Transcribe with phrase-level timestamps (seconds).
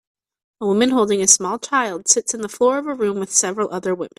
[0.61, 3.71] A woman holding a small child sits in the floor of a room with several
[3.71, 4.09] other women.